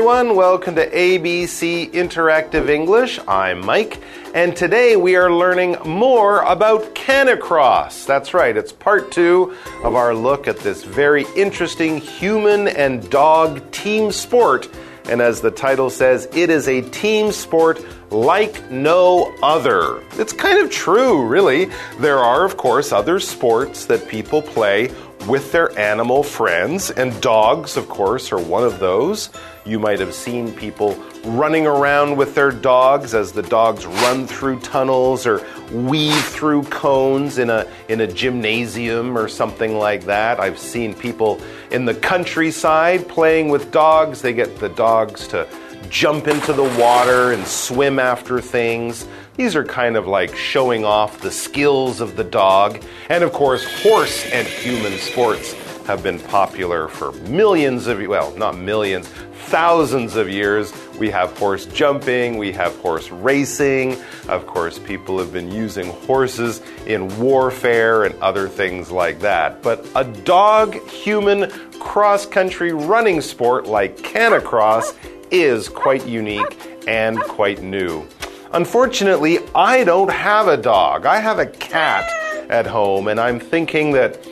[0.00, 0.34] Everyone.
[0.34, 3.20] Welcome to ABC Interactive English.
[3.28, 4.00] I'm Mike,
[4.34, 8.06] and today we are learning more about Canicross.
[8.06, 9.54] That's right, it's part two
[9.84, 14.70] of our look at this very interesting human and dog team sport.
[15.04, 20.02] And as the title says, it is a team sport like no other.
[20.12, 21.68] It's kind of true, really.
[21.98, 24.94] There are, of course, other sports that people play
[25.28, 29.28] with their animal friends, and dogs, of course, are one of those.
[29.66, 30.94] You might have seen people
[31.24, 37.38] running around with their dogs as the dogs run through tunnels or weave through cones
[37.38, 40.40] in a, in a gymnasium or something like that.
[40.40, 44.22] I've seen people in the countryside playing with dogs.
[44.22, 45.46] They get the dogs to
[45.90, 49.06] jump into the water and swim after things.
[49.36, 52.82] These are kind of like showing off the skills of the dog.
[53.08, 55.54] And of course, horse and human sports
[55.90, 59.08] have been popular for millions of, well, not millions,
[59.48, 60.72] thousands of years.
[61.00, 64.00] We have horse jumping, we have horse racing.
[64.28, 69.64] Of course, people have been using horses in warfare and other things like that.
[69.64, 74.96] But a dog human cross country running sport like Canicross
[75.32, 78.06] is quite unique and quite new.
[78.52, 81.04] Unfortunately, I don't have a dog.
[81.04, 82.08] I have a cat
[82.48, 84.24] at home, and I'm thinking that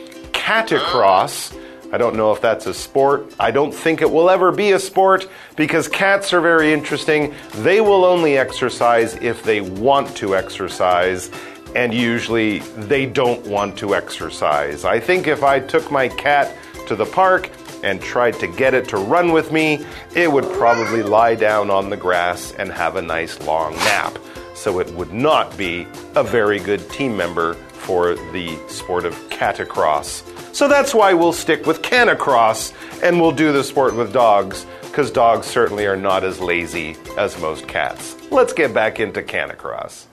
[0.49, 1.55] catacross.
[1.93, 3.35] I don't know if that's a sport.
[3.39, 7.35] I don't think it will ever be a sport because cats are very interesting.
[7.57, 11.29] They will only exercise if they want to exercise,
[11.75, 14.85] and usually they don't want to exercise.
[14.85, 17.51] I think if I took my cat to the park
[17.83, 19.85] and tried to get it to run with me,
[20.15, 24.17] it would probably lie down on the grass and have a nice long nap.
[24.55, 25.85] So it would not be
[26.15, 30.23] a very good team member for the sport of catacross.
[30.51, 35.11] So that's why we'll stick with canicross and we'll do the sport with dogs, because
[35.11, 38.15] dogs certainly are not as lazy as most cats.
[38.31, 40.05] Let's get back into canicross.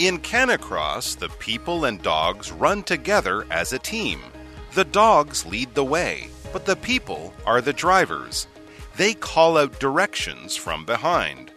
[0.00, 4.20] In Canicross, the people and dogs run together as a team.
[4.72, 8.46] The dogs lead the way, but the people are the drivers.
[8.96, 11.49] They call out directions from behind.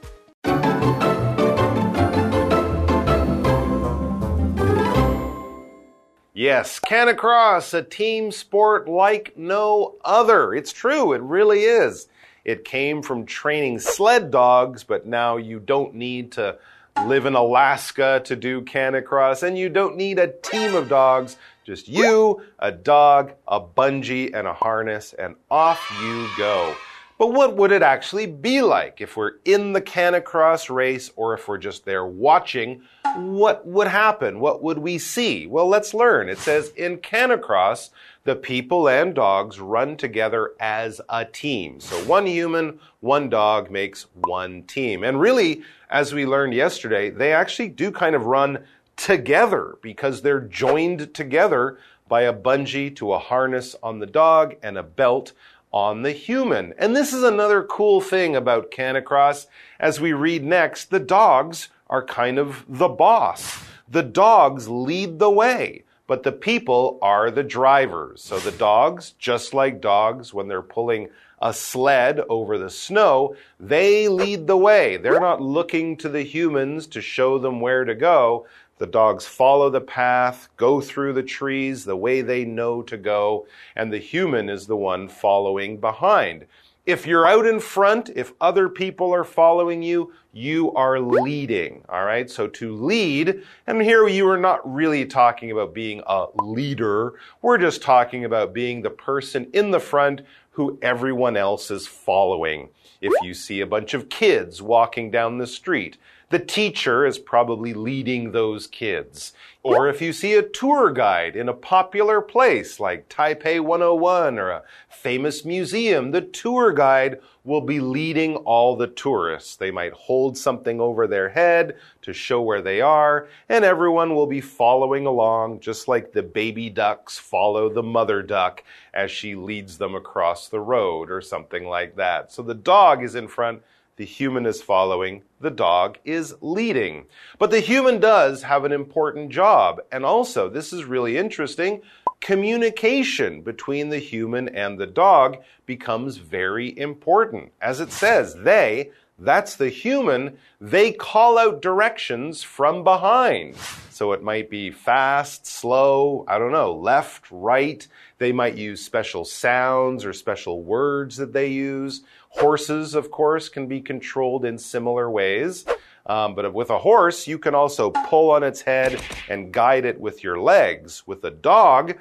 [6.43, 10.53] Yes, Canicross, a team sport like no other.
[10.53, 12.09] It's true, it really is.
[12.43, 16.57] It came from training sled dogs, but now you don't need to
[17.05, 21.37] live in Alaska to do canicross, and you don't need a team of dogs.
[21.63, 26.75] Just you, a dog, a bungee, and a harness, and off you go.
[27.17, 31.47] But what would it actually be like if we're in the canicross race or if
[31.47, 32.81] we're just there watching?
[33.15, 34.39] What would happen?
[34.39, 35.45] What would we see?
[35.45, 36.27] Well, let's learn.
[36.27, 37.91] It says in canicross,
[38.23, 41.79] the people and dogs run together as a team.
[41.79, 45.03] So one human, one dog makes one team.
[45.03, 48.63] And really, as we learned yesterday, they actually do kind of run
[48.95, 54.77] together because they're joined together by a bungee to a harness on the dog and
[54.77, 55.33] a belt
[55.73, 56.73] on the human.
[56.77, 59.47] And this is another cool thing about Canicross.
[59.79, 63.63] As we read next, the dogs are kind of the boss.
[63.89, 68.21] The dogs lead the way but the people are the drivers.
[68.21, 71.09] So the dogs, just like dogs when they're pulling
[71.41, 74.97] a sled over the snow, they lead the way.
[74.97, 78.47] They're not looking to the humans to show them where to go.
[78.83, 83.47] The dogs follow the path, go through the trees the way they know to go,
[83.77, 86.47] and the human is the one following behind.
[86.85, 91.85] If you're out in front, if other people are following you, you are leading.
[91.87, 92.29] All right.
[92.29, 97.13] So to lead, and here you are not really talking about being a leader.
[97.41, 102.67] We're just talking about being the person in the front who everyone else is following.
[102.99, 105.97] If you see a bunch of kids walking down the street,
[106.29, 109.33] the teacher is probably leading those kids.
[109.61, 114.49] Or if you see a tour guide in a popular place like Taipei 101 or
[114.49, 119.55] a famous museum, the tour guide will be leading all the tourists.
[119.55, 124.27] They might hold something over their head to show where they are, and everyone will
[124.27, 129.77] be following along just like the baby ducks follow the mother duck as she leads
[129.77, 132.31] them across the road or something like that.
[132.31, 133.61] So the dog is in front
[133.95, 137.05] the human is following, the dog is leading.
[137.37, 139.81] But the human does have an important job.
[139.91, 141.81] And also, this is really interesting,
[142.23, 147.51] communication between the human and the dog becomes very important.
[147.61, 150.37] As it says, they, That's the human.
[150.59, 153.55] They call out directions from behind.
[153.91, 157.87] So it might be fast, slow, I don't know, left, right.
[158.17, 162.01] They might use special sounds or special words that they use.
[162.29, 165.63] Horses, of course, can be controlled in similar ways.
[166.05, 168.99] Um, but with a horse, you can also pull on its head
[169.29, 171.03] and guide it with your legs.
[171.05, 171.95] With a dog,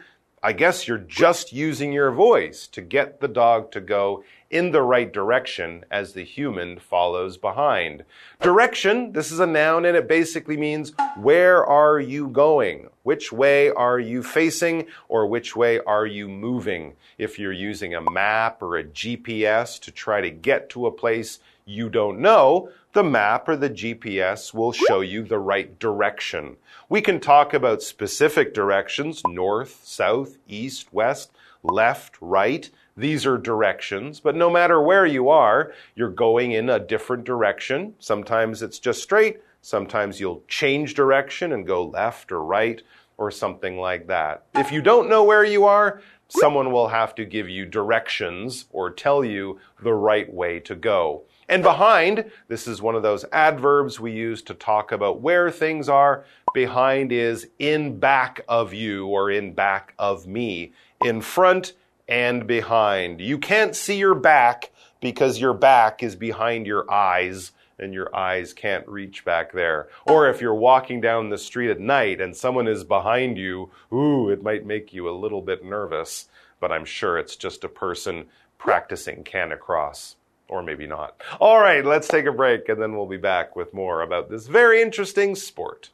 [0.45, 4.83] I guess you're just using your voice to get the dog to go in the
[4.83, 8.05] right direction as the human follows behind.
[8.41, 12.89] Direction, this is a noun and it basically means where are you going?
[13.05, 16.95] Which way are you facing or which way are you moving?
[17.19, 21.39] If you're using a map or a GPS to try to get to a place
[21.65, 26.57] you don't know, the map or the GPS will show you the right direction.
[26.89, 31.31] We can talk about specific directions north, south, east, west,
[31.63, 32.69] left, right.
[32.95, 37.95] These are directions, but no matter where you are, you're going in a different direction.
[37.99, 42.83] Sometimes it's just straight, sometimes you'll change direction and go left or right
[43.17, 44.45] or something like that.
[44.55, 48.91] If you don't know where you are, someone will have to give you directions or
[48.91, 51.23] tell you the right way to go.
[51.53, 55.87] And behind, this is one of those adverbs we use to talk about where things
[55.87, 56.25] are.
[56.55, 60.73] Behind is in back of you or in back of me.
[61.05, 61.75] In front
[62.09, 63.21] and behind.
[63.21, 64.71] You can't see your back
[65.01, 69.89] because your back is behind your eyes and your eyes can't reach back there.
[70.07, 74.31] Or if you're walking down the street at night and someone is behind you, ooh,
[74.31, 78.25] it might make you a little bit nervous, but I'm sure it's just a person
[78.57, 80.15] practicing Canicross
[80.53, 81.21] or maybe not.
[81.41, 84.47] All right, let's take a break and then we'll be back with more about this
[84.47, 85.89] very interesting sport.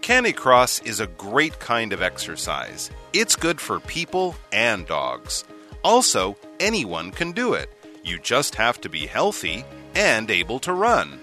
[0.00, 2.90] Canicross is a great kind of exercise.
[3.12, 5.44] It's good for people and dogs.
[5.84, 7.70] Also, anyone can do it.
[8.02, 11.20] You just have to be healthy and able to run.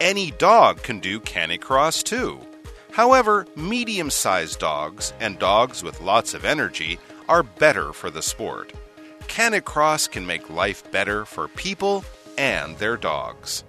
[0.00, 2.40] Any dog can do Canicross too.
[2.98, 6.98] However, medium sized dogs and dogs with lots of energy
[7.28, 8.72] are better for the sport.
[9.28, 12.04] Canicross can make life better for people
[12.36, 13.62] and their dogs.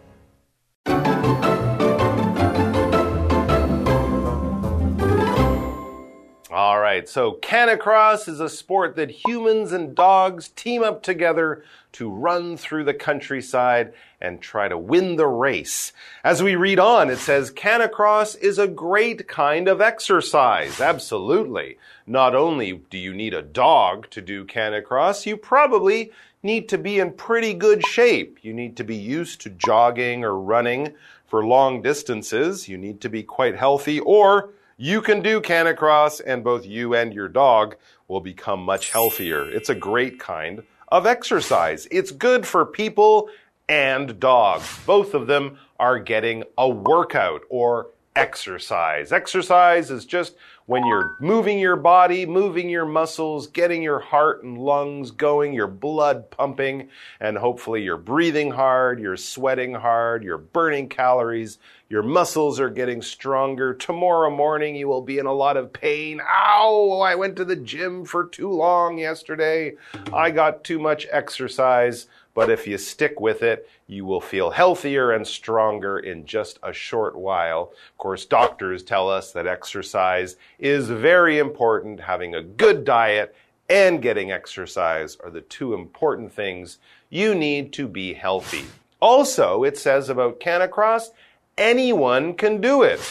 [6.51, 11.63] All right, so Canicross is a sport that humans and dogs team up together
[11.93, 15.91] to run through the countryside and try to win the race.
[16.23, 20.79] As we read on, it says Canicross is a great kind of exercise.
[20.79, 21.77] Absolutely.
[22.05, 26.11] Not only do you need a dog to do Canicross, you probably
[26.43, 28.39] need to be in pretty good shape.
[28.41, 30.93] You need to be used to jogging or running
[31.27, 32.67] for long distances.
[32.67, 37.13] You need to be quite healthy or you can do Canicross and both you and
[37.13, 37.75] your dog
[38.07, 39.49] will become much healthier.
[39.49, 41.87] It's a great kind of exercise.
[41.91, 43.29] It's good for people
[43.67, 44.79] and dogs.
[44.85, 49.13] Both of them are getting a workout or exercise.
[49.13, 50.35] Exercise is just
[50.65, 55.67] when you're moving your body, moving your muscles, getting your heart and lungs going, your
[55.67, 56.89] blood pumping,
[57.21, 63.01] and hopefully you're breathing hard, you're sweating hard, you're burning calories, your muscles are getting
[63.01, 63.73] stronger.
[63.73, 66.21] Tomorrow morning you will be in a lot of pain.
[66.21, 69.73] Ow, I went to the gym for too long yesterday.
[70.13, 72.07] I got too much exercise.
[72.39, 76.71] But if you stick with it, you will feel healthier and stronger in just a
[76.71, 77.73] short while.
[77.91, 81.99] Of course, doctors tell us that exercise is very important.
[81.99, 83.35] Having a good diet
[83.69, 86.77] and getting exercise are the two important things
[87.09, 88.63] you need to be healthy.
[89.01, 91.09] Also, it says about Canicross,
[91.57, 93.01] anyone can do it.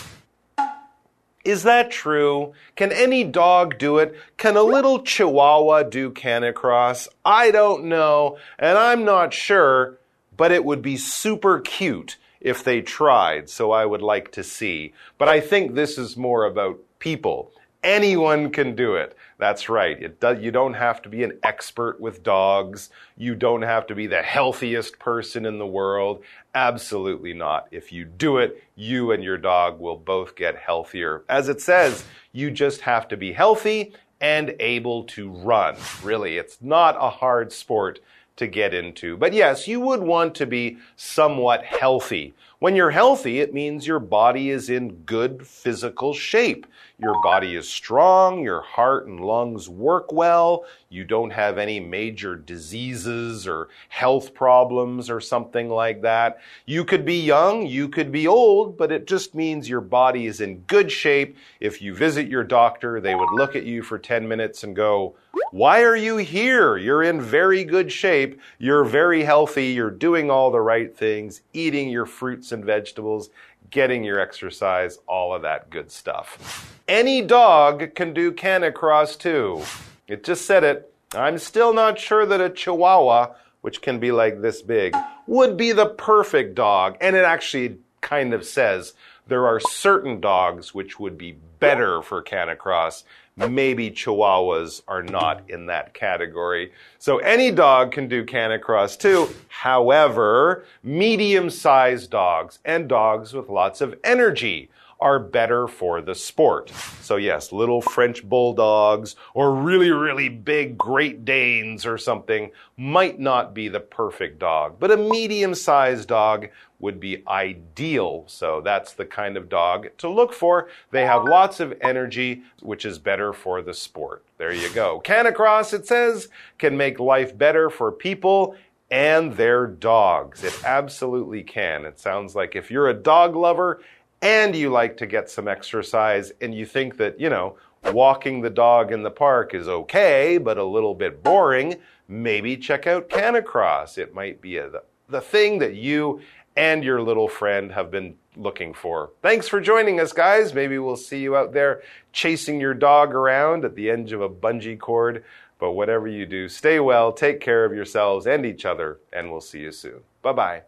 [1.48, 2.52] Is that true?
[2.76, 4.14] Can any dog do it?
[4.36, 7.08] Can a little chihuahua do canicross?
[7.24, 9.98] I don't know, and I'm not sure,
[10.36, 14.92] but it would be super cute if they tried, so I would like to see.
[15.16, 17.50] But I think this is more about people.
[17.82, 19.16] Anyone can do it.
[19.38, 20.02] That's right.
[20.02, 22.90] It you don't have to be an expert with dogs.
[23.16, 26.24] You don't have to be the healthiest person in the world.
[26.54, 27.68] Absolutely not.
[27.70, 31.22] If you do it, you and your dog will both get healthier.
[31.28, 35.76] As it says, you just have to be healthy and able to run.
[36.02, 38.00] Really, it's not a hard sport
[38.38, 39.16] to get into.
[39.16, 42.34] But yes, you would want to be somewhat healthy.
[42.60, 46.66] When you're healthy, it means your body is in good physical shape.
[47.00, 52.34] Your body is strong, your heart and lungs work well, you don't have any major
[52.34, 56.38] diseases or health problems or something like that.
[56.66, 60.40] You could be young, you could be old, but it just means your body is
[60.40, 61.36] in good shape.
[61.60, 65.14] If you visit your doctor, they would look at you for 10 minutes and go,
[65.52, 66.76] Why are you here?
[66.78, 68.40] You're in very good shape.
[68.58, 69.66] You're very healthy.
[69.66, 72.06] You're doing all the right things, eating your
[72.48, 73.30] fruits and vegetables,
[73.70, 76.74] getting your exercise, all of that good stuff.
[76.88, 79.62] Any dog can do canicross too.
[80.06, 80.92] It just said it.
[81.14, 84.94] I'm still not sure that a chihuahua, which can be like this big,
[85.26, 86.96] would be the perfect dog.
[87.00, 88.94] And it actually kind of says
[89.26, 93.04] there are certain dogs which would be better for canicross.
[93.38, 96.72] Maybe chihuahuas are not in that category.
[96.98, 99.28] So any dog can do canicross too.
[99.48, 106.70] However, medium sized dogs and dogs with lots of energy are better for the sport.
[107.02, 113.54] So yes, little French bulldogs or really, really big Great Danes or something might not
[113.54, 116.48] be the perfect dog, but a medium sized dog
[116.80, 118.24] would be ideal.
[118.26, 120.68] So that's the kind of dog to look for.
[120.90, 124.24] They have lots of energy, which is better for the sport.
[124.36, 125.00] There you go.
[125.04, 126.28] Canicross, it says,
[126.58, 128.56] can make life better for people
[128.90, 130.44] and their dogs.
[130.44, 131.84] It absolutely can.
[131.84, 133.80] It sounds like if you're a dog lover
[134.22, 137.56] and you like to get some exercise and you think that, you know,
[137.92, 141.76] walking the dog in the park is okay, but a little bit boring,
[142.08, 143.98] maybe check out Canicross.
[143.98, 144.70] It might be a,
[145.08, 146.20] the thing that you
[146.56, 149.10] and your little friend have been looking for.
[149.22, 150.52] Thanks for joining us, guys.
[150.52, 151.82] Maybe we'll see you out there
[152.12, 155.24] chasing your dog around at the edge of a bungee cord.
[155.58, 159.40] But whatever you do, stay well, take care of yourselves and each other, and we'll
[159.40, 160.00] see you soon.
[160.22, 160.62] Bye bye.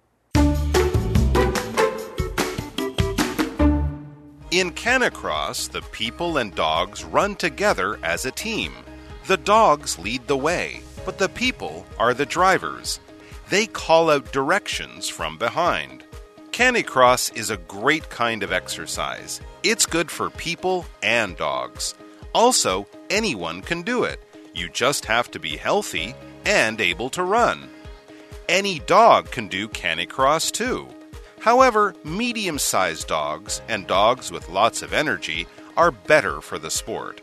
[4.50, 8.72] In Canicross, the people and dogs run together as a team.
[9.28, 12.98] The dogs lead the way, but the people are the drivers.
[13.48, 16.02] They call out directions from behind.
[16.50, 19.40] Canicross is a great kind of exercise.
[19.62, 21.94] It's good for people and dogs.
[22.34, 24.20] Also, anyone can do it.
[24.52, 26.12] You just have to be healthy
[26.44, 27.70] and able to run.
[28.48, 30.88] Any dog can do Canicross too.
[31.39, 37.21] However, medium sized dogs and dogs with lots of energy are better for the sport.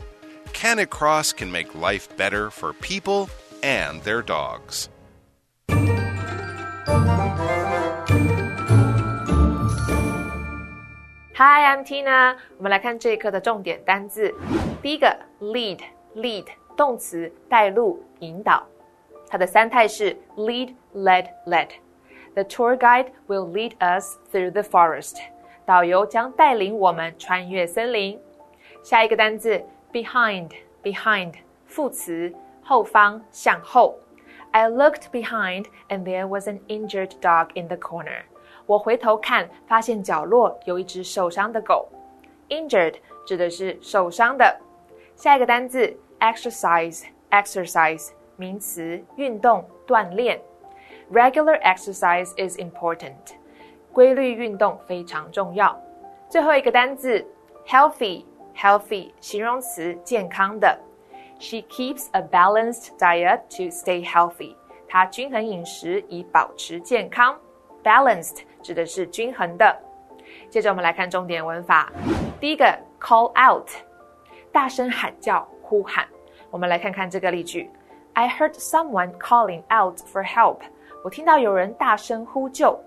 [0.53, 3.29] Canicross can make life better for people
[3.63, 4.89] and their dogs.
[11.35, 12.37] Hi, I'm Tina。
[12.59, 14.33] 我们来看这一课的重点单字。
[14.81, 18.65] 第一个，lead，lead，动词，带路、引导。
[19.29, 21.71] 它的三态是 lead, led, led。
[22.37, 25.19] The tour guide will lead us through the forest。
[25.65, 28.19] 导游将带领我们穿越森林。
[28.83, 31.35] 下一个单字，behind，behind，
[31.67, 33.99] 副词，后方、向后。
[34.51, 38.23] I looked behind and there was an injured dog in the corner.
[38.67, 41.89] 我回头看，发现角落有一只受伤的狗。
[42.49, 44.59] Injured 指的是受伤的。
[45.15, 50.41] 下一个单词 exercise，exercise 名词，运动、锻炼。
[51.11, 53.35] Regular exercise is important，
[53.93, 55.79] 规律运动非常重要。
[56.29, 57.25] 最后一个单词
[57.67, 60.79] healthy，healthy 形容词，健康的。
[61.39, 64.55] She keeps a balanced diet to stay healthy，
[64.89, 67.39] 她均衡饮食以保持健康。
[67.85, 69.77] Balanced 指的是均衡的。
[70.49, 71.93] 接着我们来看重点文法。
[72.41, 72.65] 第一个
[73.01, 73.69] call out，
[74.51, 76.07] 大声喊叫、呼喊。
[76.51, 77.69] 我们来看看这个例句：
[78.15, 80.61] I heard someone calling out for help。
[81.04, 82.78] 我听到有人大声呼救。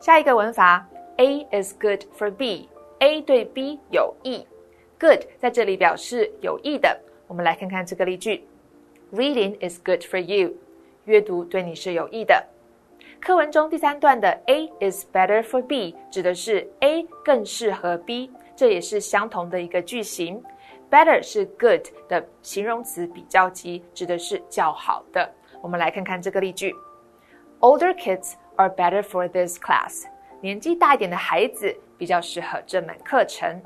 [0.00, 4.46] 下一个文法：A is good for B，A 对 B 有益。
[4.98, 6.98] Good 在这里表示有益的。
[7.26, 8.46] 我们来看看这个例句
[9.12, 10.54] ：Reading is good for you，
[11.04, 12.44] 阅读对你是有益的。
[13.20, 20.42] 课文中第三段的 A is better for B 指的是 A 更适合 B，这也是相同的一个句型。
[20.90, 25.28] Better 是 good 的形容词比较级，指的是较好的。
[25.60, 26.74] 我们来看看这个例句
[27.60, 30.04] ：Older kids are better for this class。
[30.40, 33.60] 年纪大一点的孩子比较适合这门课程。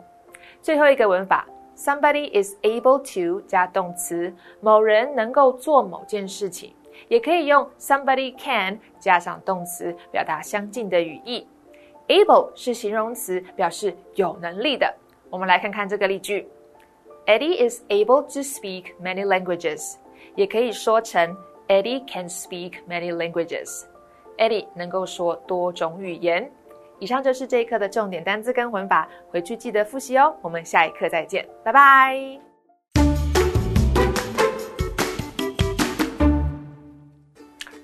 [0.60, 1.46] 最后一个文法
[1.76, 6.74] ：Somebody is able to 加动词，某人能够做某件事情。
[7.08, 11.46] 也可以用 somebody can 加上动词，表达相近的语义。
[12.08, 14.94] able 是形容词，表示有能力的。
[15.30, 16.46] 我们来看看这个例句
[17.26, 19.96] ：Eddie is able to speak many languages。
[20.34, 21.36] 也可以说成
[21.71, 26.49] Eddie can speak many languages。Eddie 能够说多种语言。
[26.99, 30.35] 以上就是这一课的重点单词跟文法，回去记得复习哦。
[30.41, 32.39] 我们下一课再见，拜拜。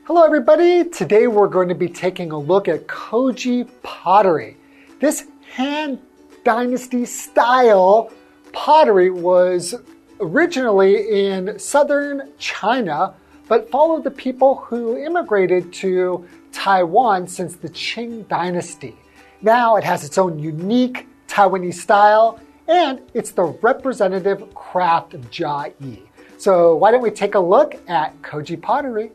[0.05, 0.83] Hello everybody!
[0.89, 4.55] Today we're going to be taking a look at Koji pottery.
[4.99, 5.99] This Han
[6.43, 8.09] Dynasty style
[8.51, 9.73] pottery was
[10.19, 13.13] originally in southern China,
[13.47, 18.95] but followed the people who immigrated to Taiwan since the Qing dynasty.
[19.41, 26.01] Now it has its own unique Taiwanese style, and it's the representative craft of Jiayi.
[26.37, 29.11] So why don't we take a look at Koji pottery?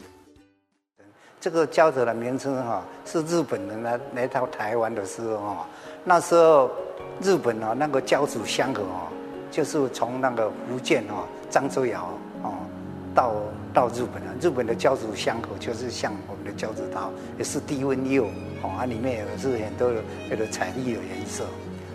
[1.40, 5.66] 这个胶子的名称哈，是日本人来来到台湾的时候哈，
[6.04, 6.68] 那时候
[7.22, 9.06] 日本哦那个胶子香河哦，
[9.50, 12.31] 就是从那个福建哦漳州窑哦
[13.13, 13.33] 到
[13.73, 14.33] 到日本了。
[14.41, 18.25] 日本的胶子香口就是像我们的胶子刀，也是低温釉
[18.61, 19.91] 哦，啊里面也是很多
[20.29, 21.45] 那个彩丽的颜色。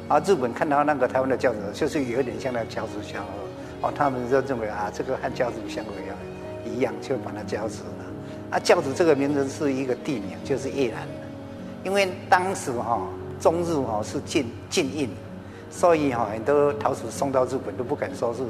[0.09, 6.17] 啊，日本看到那个台湾的胶子，就是有点像那个胶子香河哦，他们就认为啊，这个和胶子香河一样，
[6.77, 8.05] 一样就把它胶子了。
[8.53, 11.27] 啊，教主这个名字是一个地名，就是越南的，
[11.85, 13.07] 因为当时哈
[13.39, 15.11] 中日哈是禁禁印，
[15.71, 18.41] 所以哈很多陶瓷送到日本都不敢说是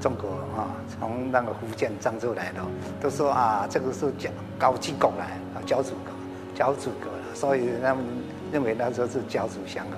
[0.00, 2.60] 中国啊，从那个福建漳州来的，
[3.00, 6.10] 都说啊这个是教高级狗来啊教主狗
[6.54, 8.04] 教主狗了，所以他们
[8.52, 9.96] 认为那时候是教主香河。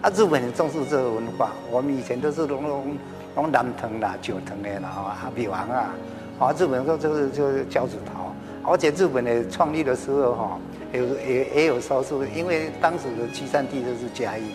[0.00, 2.96] 啊，日本很重视这个文化，我们以前都是拢拢
[3.34, 5.90] 拢南藤啦、九藤的啦，啊，比王啊，
[6.38, 8.32] 啊，日本说就是就是教主陶。
[8.70, 10.58] 而且日本的创立的时候，哈，
[10.92, 14.52] 有也也有说是因为当时的集散地都是嘉义，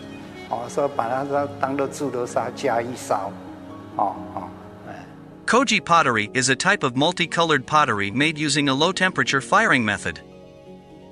[0.52, 3.30] 哦，说把它当当做猪头烧、嘉义烧，
[3.96, 4.48] 哦哦。
[5.46, 10.20] Koji pottery is a type of multicolored pottery made using a low temperature firing method.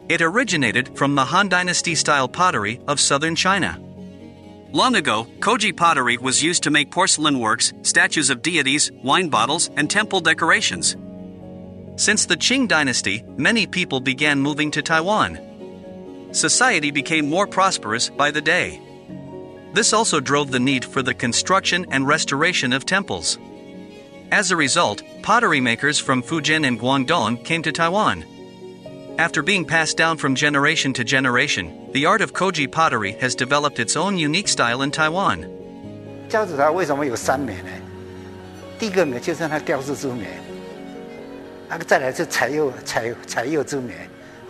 [0.08, 3.78] It originated from the Han Dynasty style pottery of southern China.
[4.72, 9.70] Long ago, Koji pottery was used to make porcelain works, statues of deities, wine bottles,
[9.76, 10.96] and temple decorations.
[11.96, 15.38] Since the Qing dynasty, many people began moving to Taiwan.
[16.32, 18.82] Society became more prosperous by the day.
[19.74, 23.38] This also drove the need for the construction and restoration of temples.
[24.32, 28.24] As a result, pottery makers from Fujian and Guangdong came to Taiwan.
[29.18, 33.78] After being passed down from generation to generation, the art of Koji pottery has developed
[33.78, 35.46] its own unique style in Taiwan.
[36.28, 37.70] 胶子它为什么有三美呢？
[38.78, 40.26] 第一个美就是它雕塑之美。
[41.68, 43.94] 那个再来是彩釉彩彩釉之美，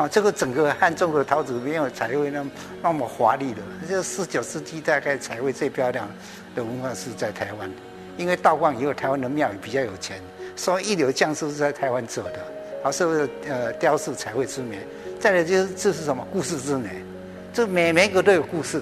[0.07, 3.61] 这个整个汉中的陶瓷没有彩绘那么那么华丽的。
[3.87, 6.07] 这十九世纪大概彩绘最漂亮
[6.55, 7.69] 的文化是在台湾，
[8.17, 10.21] 因为道光以后台湾的庙宇比较有钱，
[10.55, 12.39] 所以一流匠师是在台湾做的，
[12.83, 14.79] 啊，是不是呃雕塑彩绘出名？
[15.19, 17.03] 再来就是这是什么故事之美？
[17.53, 18.81] 这每每个都有故事。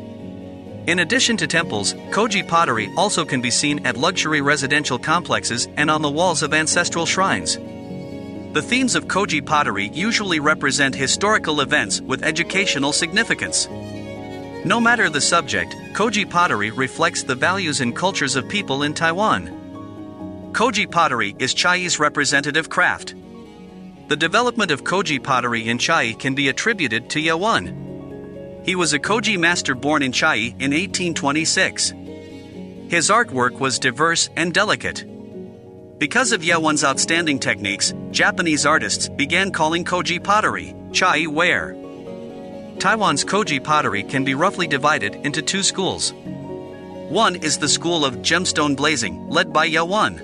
[0.87, 5.91] In addition to temples, Koji pottery also can be seen at luxury residential complexes and
[5.91, 7.57] on the walls of ancestral shrines.
[8.53, 13.67] The themes of Koji pottery usually represent historical events with educational significance.
[14.65, 20.51] No matter the subject, Koji pottery reflects the values and cultures of people in Taiwan.
[20.53, 23.13] Koji pottery is Chiayi's representative craft.
[24.07, 27.90] The development of Koji pottery in Chiayi can be attributed to Ye Wang.
[28.63, 31.93] He was a Koji master born in Chiayi in 1826.
[32.89, 35.05] His artwork was diverse and delicate.
[35.97, 41.73] Because of Ye Wang's outstanding techniques, Japanese artists began calling Koji pottery Chiayi ware.
[42.79, 46.13] Taiwan's Koji pottery can be roughly divided into two schools.
[47.09, 50.17] One is the school of gemstone glazing, led by Ye Wang.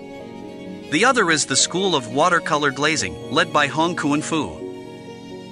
[0.91, 4.57] The other is the school of watercolor glazing, led by Hong Kuan Fu.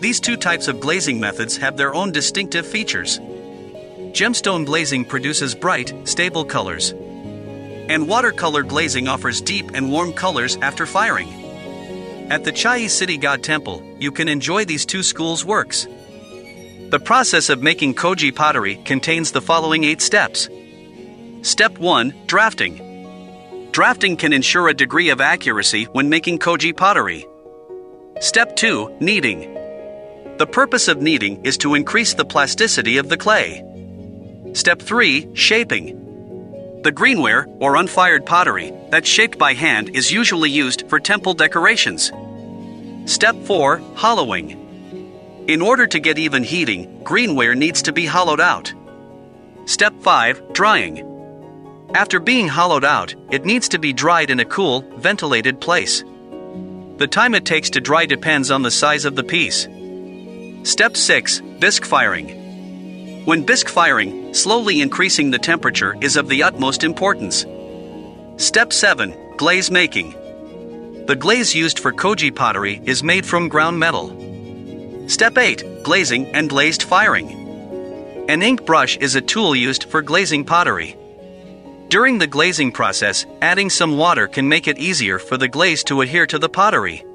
[0.01, 3.19] These two types of glazing methods have their own distinctive features.
[4.11, 6.91] Gemstone glazing produces bright, stable colors.
[6.91, 11.29] And watercolor glazing offers deep and warm colors after firing.
[12.29, 15.87] At the Chiayi City God Temple, you can enjoy these two schools' works.
[16.89, 20.49] The process of making koji pottery contains the following eight steps.
[21.41, 23.69] Step 1 Drafting.
[23.71, 27.25] Drafting can ensure a degree of accuracy when making koji pottery.
[28.21, 29.64] Step 2 Kneading.
[30.37, 33.63] The purpose of kneading is to increase the plasticity of the clay.
[34.51, 36.81] Step 3 Shaping.
[36.83, 42.11] The greenware, or unfired pottery, that's shaped by hand is usually used for temple decorations.
[43.05, 45.45] Step 4 Hollowing.
[45.47, 48.73] In order to get even heating, greenware needs to be hollowed out.
[49.63, 50.99] Step 5 Drying.
[51.95, 56.03] After being hollowed out, it needs to be dried in a cool, ventilated place.
[56.97, 59.67] The time it takes to dry depends on the size of the piece.
[60.65, 63.23] Step 6 Bisque firing.
[63.25, 67.45] When bisque firing, slowly increasing the temperature is of the utmost importance.
[68.37, 70.15] Step 7 Glaze making.
[71.05, 74.07] The glaze used for koji pottery is made from ground metal.
[75.07, 78.25] Step 8 Glazing and glazed firing.
[78.27, 80.97] An ink brush is a tool used for glazing pottery.
[81.89, 86.01] During the glazing process, adding some water can make it easier for the glaze to
[86.01, 87.05] adhere to the pottery.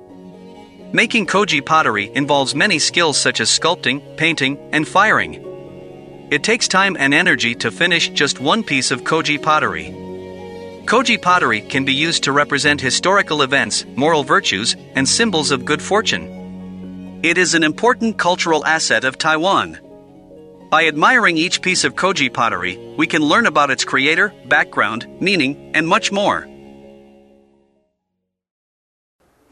[0.92, 5.38] Making koji pottery involves many skills such as sculpting, painting, and firing.
[6.32, 9.94] It takes time and energy to finish just one piece of koji pottery.
[10.86, 15.80] Koji pottery can be used to represent historical events, moral virtues, and symbols of good
[15.80, 17.20] fortune.
[17.22, 19.78] It is an important cultural asset of Taiwan.
[20.70, 25.70] By admiring each piece of koji pottery, we can learn about its creator, background, meaning,
[25.72, 26.48] and much more.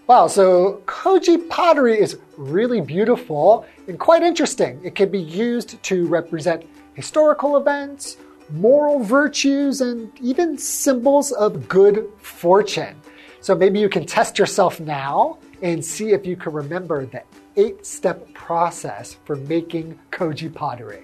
[0.09, 4.81] Wow, so koji pottery is really beautiful and quite interesting.
[4.83, 8.17] It can be used to represent historical events,
[8.49, 12.97] moral virtues, and even symbols of good fortune.
[13.43, 17.23] So maybe you can test yourself now and see if you can remember the
[17.57, 21.03] eight step process for making koji pottery.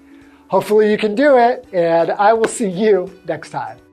[0.49, 3.84] Hopefully, you can do it, and I will see you next time.